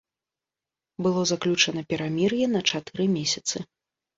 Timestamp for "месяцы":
3.21-3.57